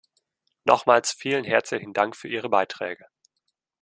Nochmals 0.65 1.11
vielen 1.13 1.43
herzlichen 1.43 1.93
Dank 1.93 2.15
für 2.15 2.27
Ihre 2.27 2.49
Beiträge. 2.49 3.05